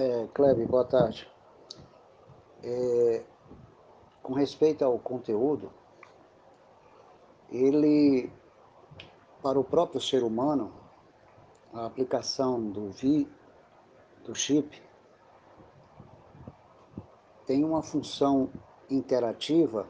[0.00, 1.28] É, Kleber, boa tarde.
[2.62, 3.24] É,
[4.22, 5.72] com respeito ao conteúdo,
[7.50, 8.30] ele,
[9.42, 10.72] para o próprio ser humano,
[11.74, 13.28] a aplicação do VI,
[14.24, 14.80] do chip,
[17.44, 18.50] tem uma função
[18.88, 19.84] interativa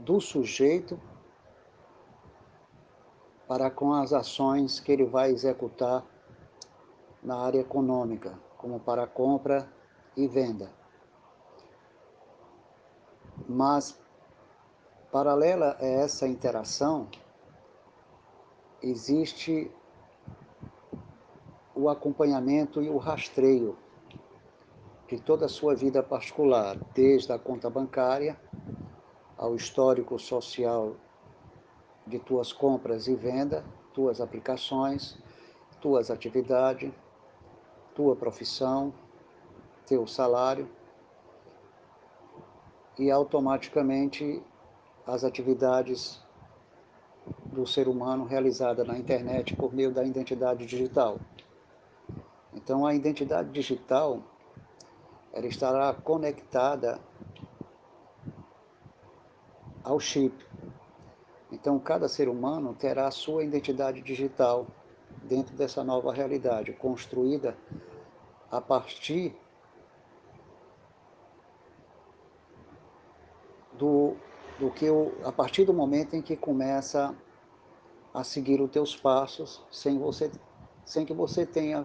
[0.00, 1.00] do sujeito
[3.46, 6.04] para com as ações que ele vai executar
[7.26, 9.68] na área econômica, como para compra
[10.16, 10.70] e venda.
[13.48, 14.00] Mas,
[15.10, 17.08] paralela a essa interação,
[18.80, 19.68] existe
[21.74, 23.76] o acompanhamento e o rastreio
[25.08, 28.40] de toda a sua vida particular, desde a conta bancária
[29.36, 30.94] ao histórico social
[32.06, 35.18] de tuas compras e venda, tuas aplicações,
[35.80, 36.92] tuas atividades,
[37.96, 38.92] tua profissão,
[39.86, 40.68] teu salário
[42.98, 44.42] e automaticamente
[45.06, 46.20] as atividades
[47.46, 51.18] do ser humano realizada na internet por meio da identidade digital.
[52.52, 54.20] Então a identidade digital
[55.32, 57.00] ela estará conectada
[59.82, 60.34] ao chip.
[61.50, 64.66] Então cada ser humano terá a sua identidade digital
[65.26, 67.56] dentro dessa nova realidade, construída
[68.50, 69.34] a partir
[73.72, 74.16] do,
[74.58, 77.14] do que o, a partir do momento em que começa
[78.14, 80.30] a seguir os teus passos sem você
[80.86, 81.84] sem que você tenha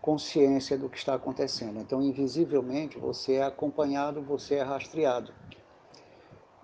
[0.00, 1.80] consciência do que está acontecendo.
[1.80, 5.34] Então, invisivelmente, você é acompanhado, você é rastreado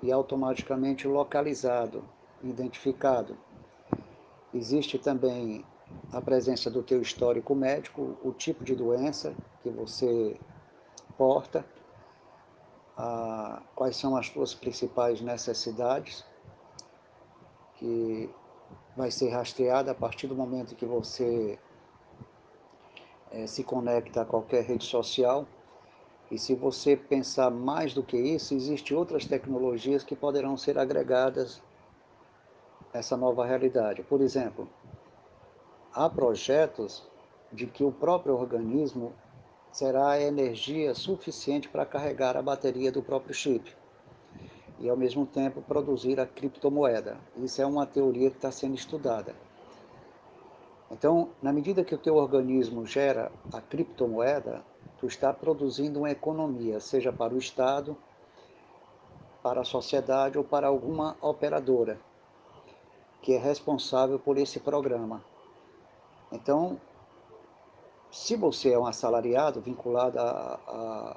[0.01, 2.05] e automaticamente localizado,
[2.45, 3.37] identificado.
[4.55, 5.65] Existe também
[6.13, 10.39] a presença do teu histórico médico, o tipo de doença que você
[11.17, 11.65] porta,
[12.97, 16.23] a, quais são as tuas principais necessidades,
[17.79, 18.29] que
[18.95, 21.59] vai ser rastreada a partir do momento que você
[23.31, 25.47] é, se conecta a qualquer rede social.
[26.31, 31.63] E se você pensar mais do que isso, existem outras tecnologias que poderão ser agregadas
[32.93, 34.03] essa nova realidade.
[34.03, 34.69] Por exemplo,
[35.95, 37.03] há projetos
[37.53, 39.13] de que o próprio organismo
[39.71, 43.75] será a energia suficiente para carregar a bateria do próprio chip
[44.79, 47.17] e ao mesmo tempo produzir a criptomoeda.
[47.37, 49.35] Isso é uma teoria que está sendo estudada.
[50.91, 54.63] Então, na medida que o teu organismo gera a criptomoeda,
[54.99, 57.97] tu está produzindo uma economia, seja para o Estado,
[59.43, 61.99] para a sociedade ou para alguma operadora
[63.23, 65.25] que é responsável por esse programa.
[66.31, 66.79] Então,
[68.11, 71.17] se você é um assalariado vinculado a, a,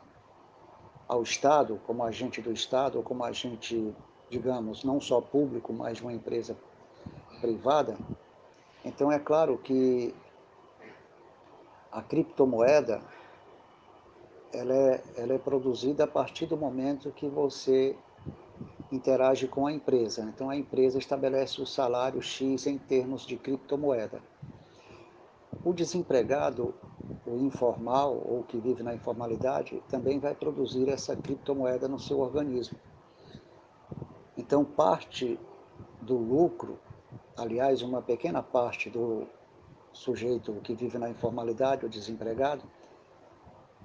[1.08, 3.94] ao Estado, como agente do Estado, ou como agente,
[4.30, 6.56] digamos, não só público, mas de uma empresa
[7.42, 7.98] privada,
[8.84, 10.14] então é claro que
[11.92, 13.02] a criptomoeda
[14.54, 17.96] ela é, ela é produzida a partir do momento que você
[18.92, 20.24] interage com a empresa.
[20.24, 24.22] Então a empresa estabelece o salário X em termos de criptomoeda.
[25.64, 26.74] O desempregado,
[27.26, 32.78] o informal ou que vive na informalidade, também vai produzir essa criptomoeda no seu organismo.
[34.38, 35.40] Então parte
[36.02, 36.78] do lucro
[37.38, 39.28] aliás, uma pequena parte do
[39.92, 42.64] sujeito que vive na informalidade ou desempregado,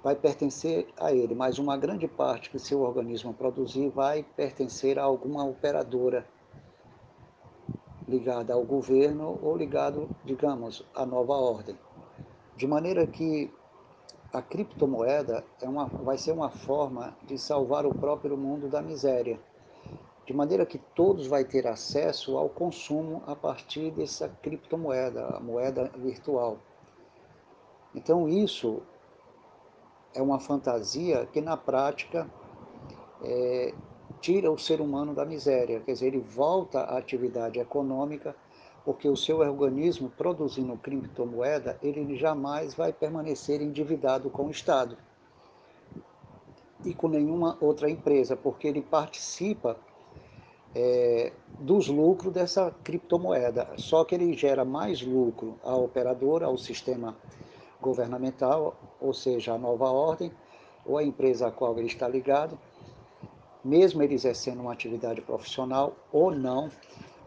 [0.03, 5.03] vai pertencer a ele, mas uma grande parte que seu organismo produzir vai pertencer a
[5.03, 6.25] alguma operadora
[8.07, 11.77] ligada ao governo ou ligado, digamos, à nova ordem.
[12.57, 13.51] De maneira que
[14.33, 19.39] a criptomoeda é uma, vai ser uma forma de salvar o próprio mundo da miséria
[20.31, 25.91] de maneira que todos vão ter acesso ao consumo a partir dessa criptomoeda, a moeda
[25.95, 26.57] virtual.
[27.93, 28.81] Então isso
[30.13, 32.29] é uma fantasia que na prática
[33.23, 33.73] é,
[34.19, 38.35] tira o ser humano da miséria, quer dizer, ele volta à atividade econômica,
[38.83, 44.97] porque o seu organismo produzindo criptomoeda, ele jamais vai permanecer endividado com o Estado
[46.83, 49.77] e com nenhuma outra empresa, porque ele participa
[50.73, 53.67] é, dos lucros dessa criptomoeda.
[53.77, 57.15] Só que ele gera mais lucro à operadora, ao sistema
[57.81, 60.31] governamental, ou seja, à nova ordem,
[60.85, 62.57] ou à empresa a qual ele está ligado,
[63.63, 66.69] mesmo ele exercendo uma atividade profissional ou não,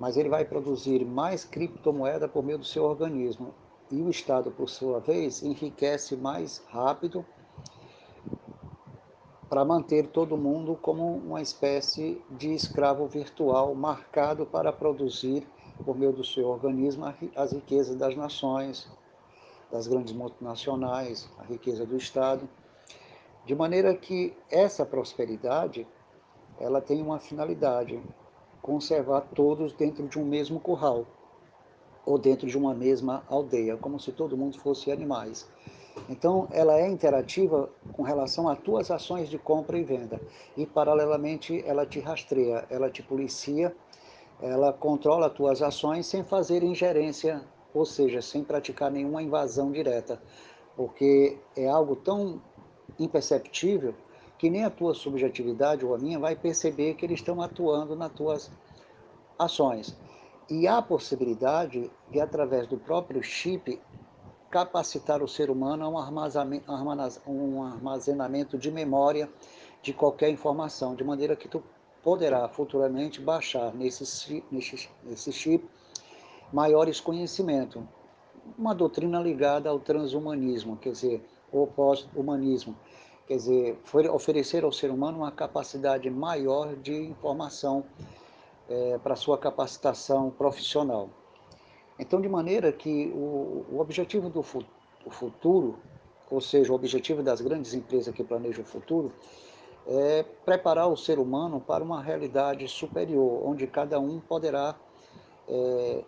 [0.00, 3.54] mas ele vai produzir mais criptomoeda por meio do seu organismo.
[3.90, 7.24] E o Estado, por sua vez, enriquece mais rápido
[9.48, 15.46] para manter todo mundo como uma espécie de escravo virtual marcado para produzir,
[15.84, 17.04] por meio do seu organismo,
[17.36, 18.88] as riquezas das nações,
[19.70, 22.48] das grandes multinacionais, a riqueza do Estado.
[23.44, 25.86] De maneira que essa prosperidade,
[26.58, 28.02] ela tem uma finalidade,
[28.62, 31.04] conservar todos dentro de um mesmo curral
[32.06, 35.46] ou dentro de uma mesma aldeia, como se todo mundo fosse animais.
[36.08, 40.20] Então, ela é interativa com relação a tuas ações de compra e venda.
[40.56, 43.74] E, paralelamente, ela te rastreia, ela te policia,
[44.40, 47.42] ela controla tuas ações sem fazer ingerência,
[47.74, 50.22] ou seja, sem praticar nenhuma invasão direta,
[50.76, 52.40] porque é algo tão
[52.98, 53.94] imperceptível
[54.38, 58.12] que nem a tua subjetividade ou a minha vai perceber que eles estão atuando nas
[58.12, 58.50] tuas
[59.38, 59.96] ações.
[60.48, 63.80] E há a possibilidade de, através do próprio chip,
[64.50, 65.88] capacitar o ser humano a
[67.26, 69.28] um armazenamento de memória
[69.82, 71.62] de qualquer informação, de maneira que tu
[72.02, 75.68] poderá futuramente baixar nesse, nesse, nesse chip
[76.52, 77.82] maiores conhecimentos.
[78.58, 82.76] Uma doutrina ligada ao transhumanismo, quer dizer, o pós-humanismo,
[83.26, 83.78] quer dizer,
[84.12, 87.84] oferecer ao ser humano uma capacidade maior de informação
[88.68, 91.08] é, para sua capacitação profissional.
[91.98, 94.64] Então, de maneira que o, o objetivo do fu
[95.10, 95.78] futuro,
[96.30, 99.12] ou seja, o objetivo das grandes empresas que planejam o futuro,
[99.86, 104.74] é preparar o ser humano para uma realidade superior, onde cada um poderá
[105.46, 106.02] é,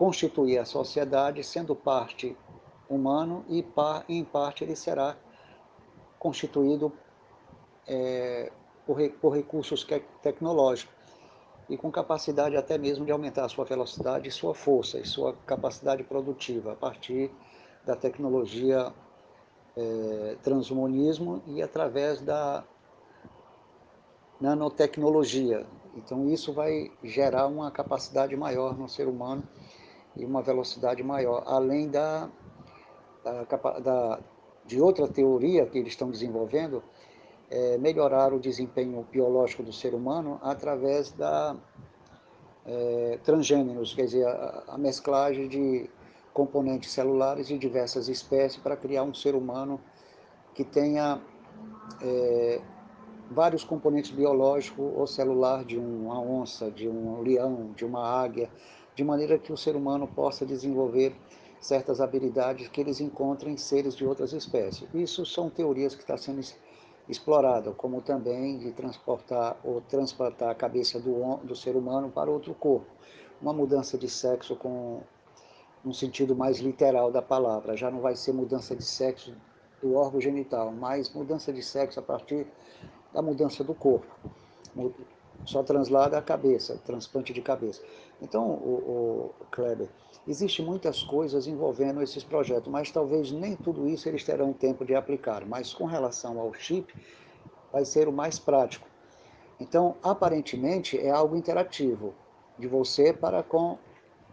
[0.00, 2.34] constituir a sociedade sendo parte
[2.88, 5.14] humano e par, em parte ele será
[6.18, 6.90] constituído
[7.86, 8.50] é,
[8.86, 9.86] por, por recursos
[10.22, 10.94] tecnológicos
[11.68, 16.02] e com capacidade até mesmo de aumentar a sua velocidade sua força e sua capacidade
[16.02, 17.30] produtiva a partir
[17.84, 18.94] da tecnologia
[19.76, 22.64] é, transhumanismo e através da
[24.40, 25.66] nanotecnologia.
[25.94, 29.46] Então isso vai gerar uma capacidade maior no ser humano
[30.16, 32.28] e uma velocidade maior, além da,
[33.24, 34.20] da, da
[34.66, 36.82] de outra teoria que eles estão desenvolvendo,
[37.50, 41.56] é, melhorar o desempenho biológico do ser humano através da
[42.64, 45.90] é, transgêneros, quer dizer, a, a, mesclagem de
[46.32, 49.80] componentes celulares de diversas espécies para criar um ser humano
[50.54, 51.20] que tenha
[52.00, 52.60] é,
[53.30, 58.48] vários componentes biológicos ou celular de uma onça, de um leão, de uma águia,
[58.94, 61.14] de maneira que o ser humano possa desenvolver
[61.60, 64.88] certas habilidades que eles encontram em seres de outras espécies.
[64.94, 66.40] Isso são teorias que estão sendo
[67.08, 72.54] explorada, como também de transportar ou transplantar a cabeça do, do ser humano para outro
[72.54, 72.86] corpo.
[73.40, 75.02] Uma mudança de sexo com
[75.84, 77.76] um sentido mais literal da palavra.
[77.76, 79.34] Já não vai ser mudança de sexo
[79.82, 82.46] do órgão genital, mas mudança de sexo a partir
[83.12, 84.06] da mudança do corpo.
[85.44, 87.82] Só translada a cabeça, transplante de cabeça.
[88.20, 89.88] Então, o, o Kleber,
[90.28, 94.94] Existem muitas coisas envolvendo esses projetos, mas talvez nem tudo isso eles terão tempo de
[94.94, 95.46] aplicar.
[95.46, 96.94] Mas com relação ao chip,
[97.72, 98.86] vai ser o mais prático.
[99.58, 102.14] Então, aparentemente, é algo interativo
[102.58, 103.78] de você para com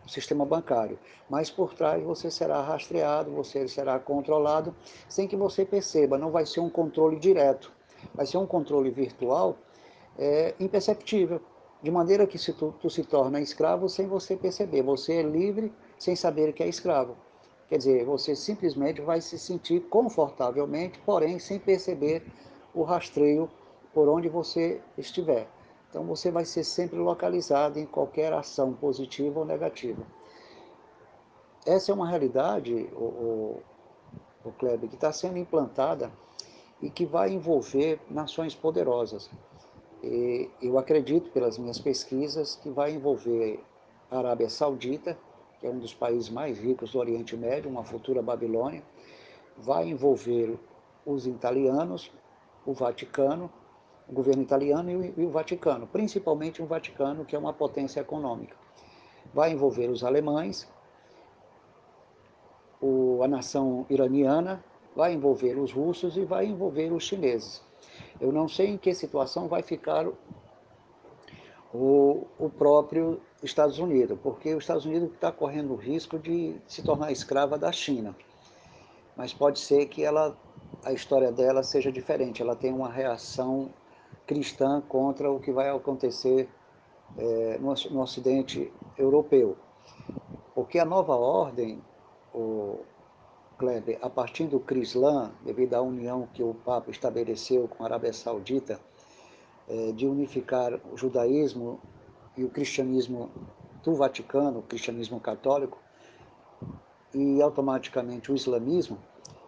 [0.06, 1.00] o sistema bancário,
[1.30, 4.76] mas por trás você será rastreado, você será controlado
[5.09, 6.18] sem que você perceba.
[6.18, 7.71] Não vai ser um controle direto,
[8.14, 9.57] vai ser um controle virtual
[10.18, 11.42] é, imperceptível
[11.81, 14.81] de maneira que se tu, tu, se torna escravo sem você perceber.
[14.81, 17.16] Você é livre sem saber que é escravo.
[17.69, 22.26] Quer dizer, você simplesmente vai se sentir confortavelmente, porém sem perceber
[22.74, 23.50] o rastreio
[23.94, 25.47] por onde você estiver.
[25.90, 30.06] Então você vai ser sempre localizado em qualquer ação positiva ou negativa.
[31.66, 33.62] Essa é uma realidade, o, o,
[34.45, 36.12] o Kleber, que está sendo implantada
[36.81, 39.30] e que vai envolver nações poderosas.
[40.04, 43.59] E eu acredito, pelas minhas pesquisas, que vai envolver
[44.11, 45.18] a Arábia Saudita,
[45.59, 48.83] que é um dos países mais ricos do Oriente Médio, uma futura Babilônia,
[49.57, 50.57] vai envolver
[51.06, 52.11] os italianos,
[52.66, 53.51] o Vaticano,
[54.07, 58.56] o governo italiano e o Vaticano, principalmente o Vaticano, que é uma potência econômica.
[59.33, 60.68] Vai envolver os alemães,
[63.23, 64.63] a nação iraniana,
[64.95, 67.61] vai envolver os russos e vai envolver os chineses.
[68.19, 70.07] Eu não sei em que situação vai ficar
[71.73, 76.81] o, o próprio Estados Unidos, porque os Estados Unidos está correndo o risco de se
[76.81, 78.15] tornar escrava da China.
[79.15, 80.35] Mas pode ser que ela,
[80.83, 83.69] a história dela seja diferente, ela tem uma reação
[84.25, 86.49] cristã contra o que vai acontecer
[87.17, 89.57] é, no, no Ocidente europeu.
[90.53, 91.81] Porque a nova ordem,
[93.57, 98.14] Kleber, a partir do Crislã, devido à união que o Papa estabeleceu com a Arábia
[98.14, 98.80] Saudita,
[99.68, 101.80] é, de unificar o judaísmo
[102.37, 103.31] e o cristianismo
[103.83, 105.80] do Vaticano, o cristianismo católico,
[107.14, 108.99] e automaticamente o islamismo,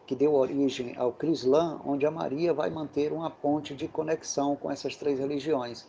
[0.08, 4.72] que deu origem ao Crislã, onde a Maria vai manter uma ponte de conexão com
[4.72, 5.88] essas três religiões.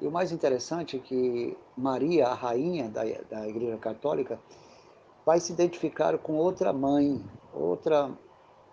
[0.00, 4.40] E o mais interessante é que Maria, a rainha da, da Igreja Católica,
[5.24, 8.10] vai se identificar com outra mãe, outra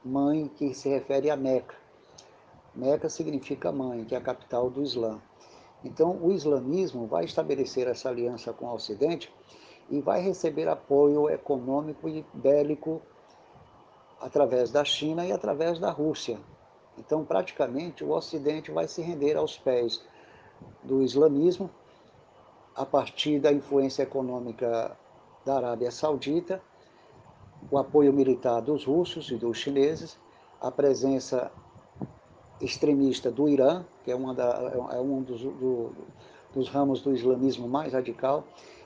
[0.04, 1.76] mãe que se refere a Meca.
[2.74, 5.20] Meca significa mãe, que é a capital do Islã.
[5.84, 9.34] Então, o islamismo vai estabelecer essa aliança com o Ocidente
[9.90, 13.02] e vai receber apoio econômico e bélico
[14.20, 16.38] através da China e através da Rússia.
[16.98, 20.04] Então, praticamente, o Ocidente vai se render aos pés
[20.84, 21.70] do islamismo
[22.76, 24.98] a partir da influência econômica
[25.50, 26.62] da Arábia Saudita,
[27.72, 30.16] o apoio militar dos russos e dos chineses,
[30.62, 31.52] a presença
[32.62, 35.92] extremista do Irã, que é, da, é um dos, do,
[36.54, 38.44] dos ramos do islamismo mais radical.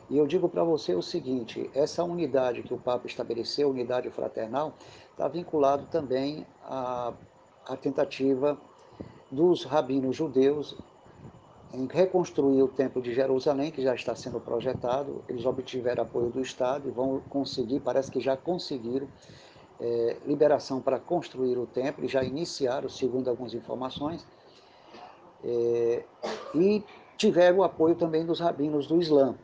[0.10, 4.74] E eu digo para você o seguinte: essa unidade que o Papa estabeleceu, unidade fraternal,
[5.12, 7.12] está vinculado também à,
[7.67, 8.58] à tentativa
[9.29, 10.77] dos rabinos judeus
[11.74, 15.24] em reconstruir o Templo de Jerusalém, que já está sendo projetado.
[15.27, 19.08] Eles obtiveram apoio do Estado e vão conseguir, parece que já conseguiram,
[19.82, 24.25] é, liberação para construir o templo, e já iniciaram, segundo algumas informações,
[25.44, 26.06] é,
[26.53, 26.84] e
[27.18, 29.36] tiveram o apoio também dos rabinos do Islã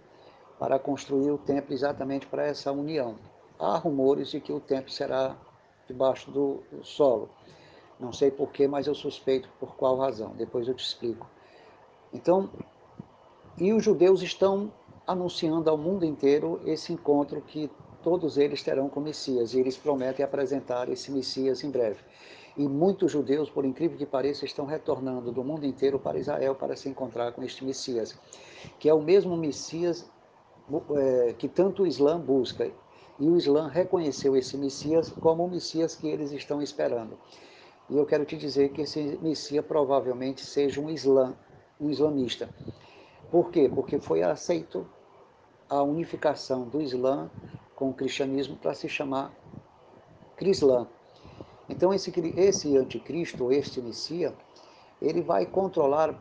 [0.60, 3.16] para construir o templo exatamente para essa união.
[3.58, 5.36] Há rumores de que o templo será
[5.88, 7.30] debaixo do, solo.
[8.00, 10.34] Não sei porquê, mas eu suspeito por qual razão.
[10.36, 11.28] Depois eu te explico.
[12.14, 12.50] Então,
[13.58, 14.72] e os judeus estão
[15.06, 17.70] anunciando ao mundo inteiro esse encontro que
[18.02, 22.00] todos eles terão com o Messias, e eles prometem apresentar esse Messias em breve.
[22.58, 26.76] E muitos judeus, por incrível que pareça, estão retornando do mundo inteiro para Israel para
[26.76, 28.18] se encontrar com este Messias,
[28.80, 30.10] que é o mesmo Messias
[30.96, 32.72] é, que tanto o Islã busca.
[33.20, 37.18] E o Islã reconheceu esse Messias como o Messias que eles estão esperando.
[37.90, 41.36] E eu quero te dizer que esse Messias provavelmente seja um Islã,
[41.80, 42.50] um islamista.
[43.32, 43.70] Por quê?
[43.74, 44.88] Porque foi aceito
[45.70, 47.30] a unificação do Islã
[47.76, 49.32] com o cristianismo para se chamar
[50.36, 50.88] Crislã.
[51.70, 54.34] Então esse, esse anticristo, este Messias,
[55.02, 56.14] ele vai controlar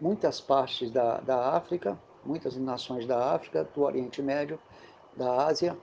[0.00, 4.58] muitas partes da, da África, muitas nações da África, do Oriente Médio,
[5.16, 5.76] da Ásia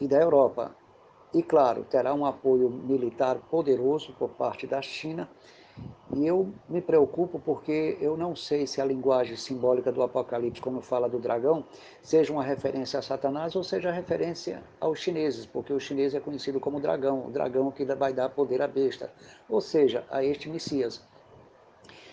[0.00, 0.74] e da Europa.
[1.32, 5.28] E, claro, terá um apoio militar poderoso por parte da China.
[6.12, 10.82] E eu me preocupo porque eu não sei se a linguagem simbólica do Apocalipse, quando
[10.82, 11.64] fala do dragão,
[12.02, 16.58] seja uma referência a Satanás ou seja referência aos chineses, porque o chinês é conhecido
[16.58, 19.12] como dragão, o dragão que vai dar poder à besta,
[19.48, 21.00] ou seja, a este Messias.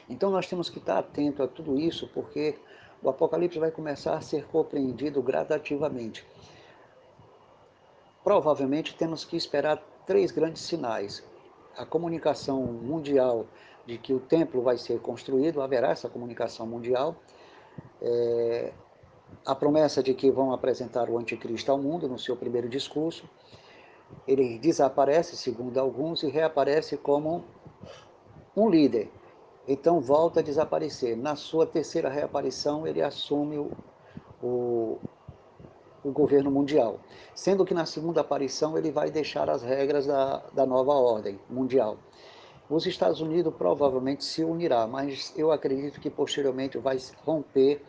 [0.07, 2.55] Então nós temos que estar atento a tudo isso, porque
[3.01, 6.25] o Apocalipse vai começar a ser compreendido gradativamente.
[8.23, 11.23] Provavelmente temos que esperar três grandes sinais.
[11.77, 13.45] A comunicação mundial
[13.85, 17.15] de que o templo vai ser construído, haverá essa comunicação mundial.
[18.01, 18.73] É,
[19.45, 23.29] a promessa de que vão apresentar o anticristo ao mundo no seu primeiro discurso.
[24.27, 27.43] Ele desaparece, segundo alguns, e reaparece como
[28.55, 29.11] um líder,
[29.67, 31.15] então volta a desaparecer.
[31.15, 33.71] Na sua terceira reaparição, ele assume o,
[34.41, 34.97] o,
[36.03, 36.99] o, governo mundial,
[37.33, 41.97] sendo que na segunda aparição ele vai deixar as regras da, da nova ordem mundial.
[42.69, 47.81] Os Estados Unidos provavelmente se unirá, mas eu acredito que posteriormente vai romper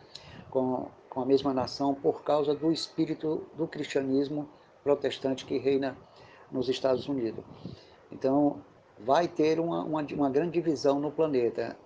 [0.49, 4.47] com, com a mesma nação por causa do espírito do cristianismo
[4.83, 5.97] protestante que reina
[6.51, 7.43] nos Estados Unidos.
[8.11, 8.61] Então,
[8.99, 11.77] vai ter uma, uma, uma grande divisão no planeta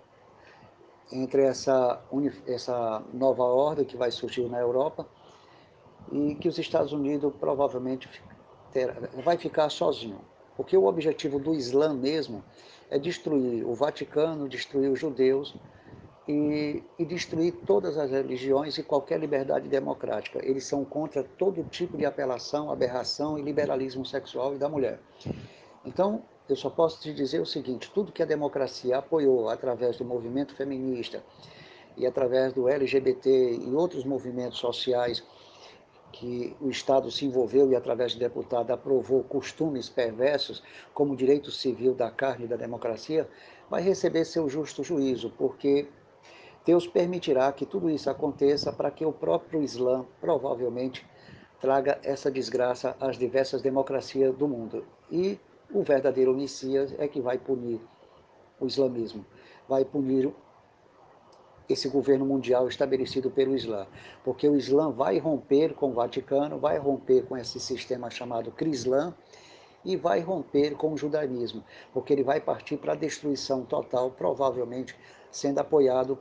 [1.12, 2.00] entre essa,
[2.46, 5.06] essa nova ordem que vai surgir na Europa
[6.12, 8.08] e que os Estados Unidos provavelmente
[9.24, 10.20] vai ficar sozinho.
[10.56, 12.44] Porque o objetivo do Islã mesmo
[12.90, 15.54] é destruir o Vaticano, destruir os judeus
[16.28, 20.38] e, e, destruir todas as religiões e qualquer liberdade democrática.
[20.42, 25.00] Eles são contra todo tipo de apelação, aberração e liberalismo sexual e da mulher.
[25.84, 30.04] Então, eu só posso te dizer o seguinte: tudo que a democracia apoiou através do
[30.04, 31.22] movimento feminista
[31.96, 35.22] e através do LGBT e outros movimentos sociais
[36.14, 41.92] que o Estado se envolveu e, através de deputado, aprovou costumes perversos, como direito civil
[41.92, 43.28] da carne e da democracia,
[43.68, 45.88] vai receber seu justo juízo, porque
[46.64, 51.04] Deus permitirá que tudo isso aconteça para que o próprio Islã, provavelmente,
[51.60, 54.84] traga essa desgraça às diversas democracias do mundo.
[55.10, 55.38] E
[55.72, 57.80] o verdadeiro Messias é que vai punir
[58.60, 59.26] o islamismo,
[59.68, 60.32] vai punir
[61.68, 63.86] esse governo mundial estabelecido pelo Islã,
[64.22, 69.14] porque o Islã vai romper com o Vaticano, vai romper com esse sistema chamado Crislã
[69.84, 74.96] e vai romper com o judaísmo, porque ele vai partir para a destruição total, provavelmente
[75.30, 76.18] sendo apoiado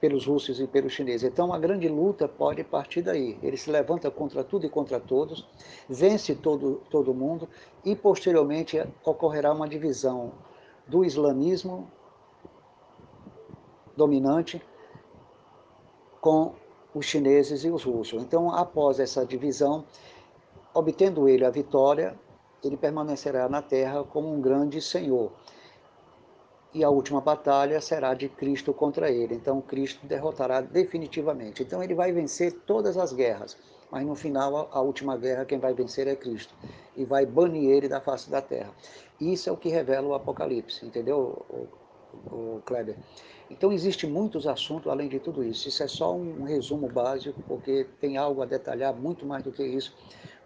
[0.00, 1.28] pelos russos e pelos chineses.
[1.28, 3.38] Então a grande luta pode partir daí.
[3.42, 5.48] Ele se levanta contra tudo e contra todos,
[5.88, 7.48] vence todo, todo mundo
[7.84, 10.32] e posteriormente ocorrerá uma divisão
[10.86, 11.90] do islamismo
[13.96, 14.62] dominante
[16.20, 16.54] com
[16.94, 18.22] os chineses e os russos.
[18.22, 19.84] Então, após essa divisão,
[20.74, 22.18] obtendo ele a vitória,
[22.62, 25.30] ele permanecerá na terra como um grande senhor
[26.76, 29.34] e a última batalha será de Cristo contra ele.
[29.34, 31.62] Então Cristo derrotará definitivamente.
[31.62, 33.56] Então ele vai vencer todas as guerras,
[33.90, 36.54] mas no final a última guerra quem vai vencer é Cristo
[36.94, 38.70] e vai banir ele da face da terra.
[39.18, 41.46] Isso é o que revela o Apocalipse, entendeu,
[42.12, 42.96] o, Kleber?
[43.50, 45.68] Então existe muitos assuntos além de tudo isso.
[45.68, 49.64] Isso é só um resumo básico, porque tem algo a detalhar muito mais do que
[49.64, 49.94] isso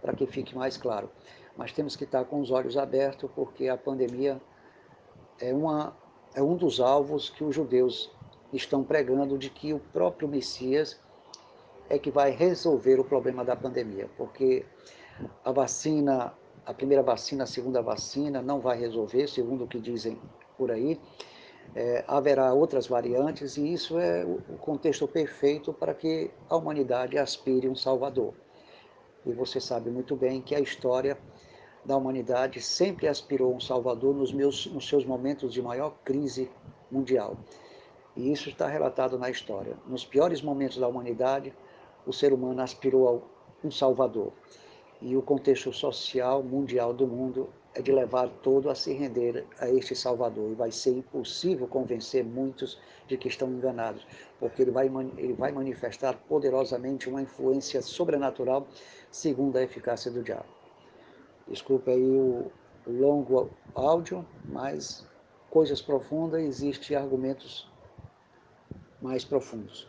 [0.01, 1.11] para que fique mais claro.
[1.57, 4.41] Mas temos que estar com os olhos abertos, porque a pandemia
[5.39, 5.97] é uma
[6.35, 8.11] é um dos alvos que os judeus
[8.53, 11.01] estão pregando de que o próprio Messias
[11.89, 14.65] é que vai resolver o problema da pandemia, porque
[15.45, 16.33] a vacina,
[16.65, 20.17] a primeira vacina, a segunda vacina não vai resolver, segundo o que dizem
[20.57, 21.01] por aí.
[21.75, 27.69] É, haverá outras variantes e isso é o contexto perfeito para que a humanidade aspire
[27.69, 28.35] um Salvador.
[29.25, 31.17] E você sabe muito bem que a história
[31.85, 36.51] da humanidade sempre aspirou um Salvador nos, meus, nos seus momentos de maior crise
[36.91, 37.37] mundial.
[38.17, 39.77] E isso está relatado na história.
[39.87, 41.55] Nos piores momentos da humanidade,
[42.07, 44.33] o ser humano aspirou a um Salvador.
[45.01, 49.69] E o contexto social mundial do mundo é de levar todo a se render a
[49.69, 50.51] este Salvador.
[50.51, 54.07] E vai ser impossível convencer muitos de que estão enganados,
[54.39, 58.67] porque ele vai, ele vai manifestar poderosamente uma influência sobrenatural
[59.11, 60.47] segundo a eficácia do diabo.
[61.49, 62.51] Desculpe aí o
[62.87, 65.07] longo áudio, mas
[65.51, 67.69] coisas profundas, existem argumentos
[69.03, 69.89] mais profundos.